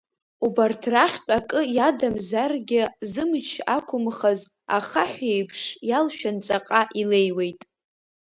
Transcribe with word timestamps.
Убарҭ 0.45 0.81
рахьтә 0.93 1.31
акы 1.37 1.61
иадамзаргьы 1.75 2.83
зымч 3.11 3.49
ақәымхаз, 3.75 4.41
ахаҳә 4.77 5.21
еиԥш 5.33 5.61
иалшәан 5.89 6.37
ҵаҟа 6.45 6.81
илеиуеит… 7.01 7.59